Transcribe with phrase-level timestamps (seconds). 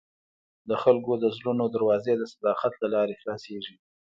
[0.69, 3.75] د خلکو د زړونو دروازې د صداقت له لارې خلاصېږي.